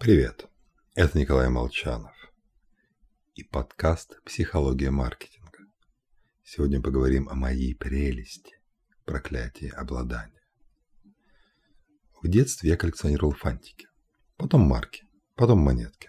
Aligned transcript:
Привет, 0.00 0.48
это 0.94 1.18
Николай 1.18 1.50
Молчанов 1.50 2.14
и 3.34 3.44
подкаст 3.44 4.18
«Психология 4.24 4.90
маркетинга». 4.90 5.58
Сегодня 6.42 6.80
поговорим 6.80 7.28
о 7.28 7.34
моей 7.34 7.74
прелести, 7.74 8.54
проклятии 9.04 9.68
обладания. 9.68 10.40
В 12.22 12.28
детстве 12.28 12.70
я 12.70 12.78
коллекционировал 12.78 13.32
фантики, 13.32 13.88
потом 14.38 14.62
марки, 14.62 15.02
потом 15.34 15.58
монетки. 15.58 16.08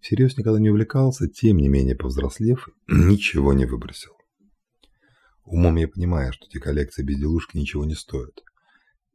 Всерьез 0.00 0.36
никогда 0.36 0.60
не 0.60 0.68
увлекался, 0.68 1.28
тем 1.28 1.56
не 1.56 1.68
менее, 1.68 1.96
повзрослев, 1.96 2.68
ничего 2.88 3.54
не 3.54 3.64
выбросил. 3.64 4.12
Умом 5.44 5.76
я 5.76 5.88
понимаю, 5.88 6.34
что 6.34 6.44
эти 6.44 6.58
коллекции 6.58 7.02
безделушки 7.02 7.56
ничего 7.56 7.86
не 7.86 7.94
стоят. 7.94 8.42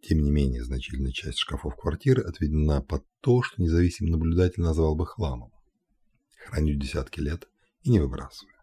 Тем 0.03 0.21
не 0.21 0.31
менее, 0.31 0.65
значительная 0.65 1.13
часть 1.13 1.37
шкафов 1.37 1.77
квартиры 1.77 2.23
отведена 2.23 2.81
под 2.81 3.05
то, 3.21 3.41
что 3.41 3.61
независимый 3.61 4.11
наблюдатель 4.11 4.61
назвал 4.61 4.95
бы 4.95 5.05
хламом. 5.05 5.53
Храню 6.45 6.75
десятки 6.75 7.21
лет 7.21 7.47
и 7.83 7.89
не 7.89 8.01
выбрасываю. 8.01 8.53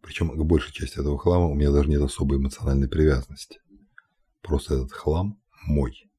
Причем 0.00 0.30
к 0.30 0.44
большей 0.44 0.72
части 0.72 0.98
этого 0.98 1.16
хлама 1.16 1.46
у 1.46 1.54
меня 1.54 1.70
даже 1.70 1.88
нет 1.88 2.02
особой 2.02 2.38
эмоциональной 2.38 2.88
привязанности. 2.88 3.60
Просто 4.42 4.74
этот 4.74 4.90
хлам 4.90 5.40
мой. 5.64 6.10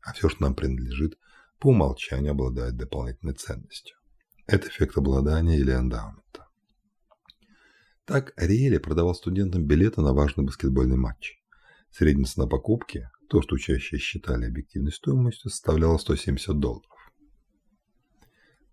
А 0.00 0.14
все, 0.14 0.30
что 0.30 0.42
нам 0.42 0.54
принадлежит, 0.54 1.18
по 1.58 1.68
умолчанию 1.68 2.30
обладает 2.30 2.78
дополнительной 2.78 3.34
ценностью. 3.34 3.98
Это 4.46 4.68
эффект 4.68 4.96
обладания 4.96 5.58
или 5.58 5.72
эндаумента. 5.72 6.48
Так 8.06 8.32
Ариэли 8.36 8.78
продавал 8.78 9.14
студентам 9.14 9.66
билеты 9.66 10.00
на 10.00 10.14
важный 10.14 10.46
баскетбольный 10.46 10.96
матч. 10.96 11.39
Средняя 11.90 12.26
цена 12.26 12.46
покупки, 12.46 13.08
то, 13.28 13.42
что 13.42 13.56
учащие 13.56 14.00
считали 14.00 14.46
объективной 14.46 14.92
стоимостью, 14.92 15.50
составляла 15.50 15.98
170 15.98 16.58
долларов. 16.58 16.86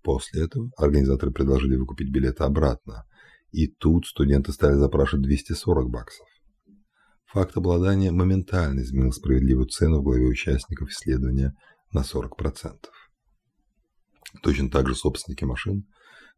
После 0.04 0.44
этого 0.44 0.72
организаторы 0.78 1.32
предложили 1.32 1.76
выкупить 1.76 2.10
билеты 2.10 2.44
обратно, 2.44 3.06
и 3.52 3.68
тут 3.68 4.06
студенты 4.06 4.52
стали 4.54 4.76
запрашивать 4.76 5.26
240 5.26 5.90
баксов. 5.90 6.28
Факт 7.26 7.58
обладания 7.58 8.12
моментально 8.12 8.82
изменил 8.82 9.12
справедливую 9.12 9.68
цену 9.68 10.00
в 10.00 10.04
голове 10.04 10.26
участников 10.26 10.90
исследования 10.90 11.56
на 11.92 12.02
40%. 12.02 12.30
Точно 14.44 14.70
так 14.70 14.88
же 14.88 14.96
собственники 14.96 15.44
машин, 15.44 15.88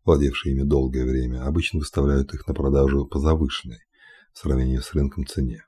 владевшие 0.04 0.56
ими 0.56 0.64
долгое 0.64 1.06
время, 1.06 1.46
обычно 1.46 1.80
выставляют 1.80 2.34
их 2.34 2.48
на 2.48 2.54
продажу 2.54 3.06
по 3.06 3.20
завышенной 3.20 3.80
в 4.34 4.40
сравнении 4.40 4.78
с 4.78 4.94
рынком 4.94 5.26
цене. 5.28 5.64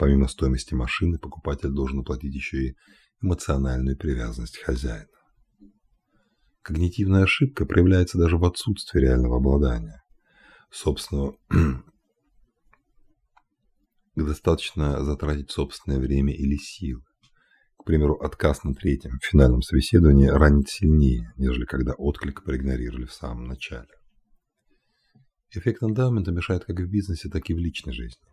Помимо 0.00 0.28
стоимости 0.28 0.72
машины, 0.72 1.18
покупатель 1.18 1.68
должен 1.68 1.98
оплатить 1.98 2.34
еще 2.34 2.68
и 2.68 2.76
эмоциональную 3.20 3.98
привязанность 3.98 4.56
хозяина. 4.56 5.04
Когнитивная 6.62 7.24
ошибка 7.24 7.66
проявляется 7.66 8.16
даже 8.16 8.38
в 8.38 8.44
отсутствии 8.46 8.98
реального 8.98 9.36
обладания. 9.36 10.02
Собственно, 10.70 11.34
достаточно 14.16 15.04
затратить 15.04 15.50
собственное 15.50 15.98
время 15.98 16.32
или 16.32 16.56
силы. 16.56 17.02
К 17.76 17.84
примеру, 17.84 18.14
отказ 18.14 18.64
на 18.64 18.72
третьем 18.72 19.18
финальном 19.20 19.60
собеседовании 19.60 20.28
ранит 20.28 20.70
сильнее, 20.70 21.30
нежели 21.36 21.66
когда 21.66 21.92
отклик 21.92 22.42
проигнорировали 22.42 23.04
в 23.04 23.12
самом 23.12 23.48
начале. 23.48 23.90
Эффект 25.50 25.82
эндаумента 25.82 26.32
мешает 26.32 26.64
как 26.64 26.78
в 26.80 26.90
бизнесе, 26.90 27.28
так 27.28 27.50
и 27.50 27.54
в 27.54 27.58
личной 27.58 27.92
жизни. 27.92 28.30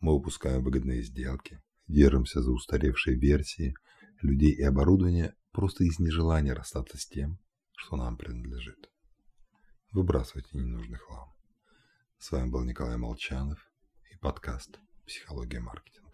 Мы 0.00 0.12
упускаем 0.12 0.62
выгодные 0.62 1.02
сделки, 1.02 1.62
держимся 1.88 2.42
за 2.42 2.50
устаревшие 2.50 3.16
версии 3.16 3.74
людей 4.20 4.52
и 4.52 4.62
оборудования 4.62 5.34
просто 5.52 5.84
из 5.84 5.98
нежелания 5.98 6.54
расстаться 6.54 6.98
с 6.98 7.06
тем, 7.06 7.38
что 7.76 7.96
нам 7.96 8.16
принадлежит. 8.16 8.90
Выбрасывайте 9.92 10.58
ненужный 10.58 10.98
хлам. 10.98 11.32
С 12.18 12.30
вами 12.30 12.50
был 12.50 12.64
Николай 12.64 12.96
Молчанов 12.96 13.70
и 14.12 14.16
подкаст 14.16 14.78
«Психология 15.06 15.60
маркетинга». 15.60 16.05